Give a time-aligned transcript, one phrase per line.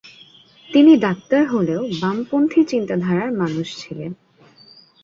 [0.69, 4.11] তিনি ডাক্তার হলেও বামপন্থী চিন্তা ধারার মানুষ ছিলেন।